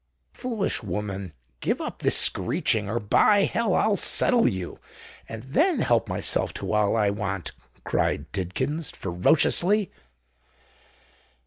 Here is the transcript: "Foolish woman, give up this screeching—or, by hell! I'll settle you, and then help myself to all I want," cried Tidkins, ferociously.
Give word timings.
"Foolish 0.33 0.81
woman, 0.81 1.31
give 1.59 1.79
up 1.79 1.99
this 1.99 2.17
screeching—or, 2.17 2.99
by 2.99 3.43
hell! 3.43 3.75
I'll 3.75 3.95
settle 3.95 4.47
you, 4.49 4.79
and 5.29 5.43
then 5.43 5.81
help 5.81 6.09
myself 6.09 6.51
to 6.55 6.73
all 6.73 6.95
I 6.95 7.11
want," 7.11 7.51
cried 7.83 8.25
Tidkins, 8.33 8.89
ferociously. 8.89 9.91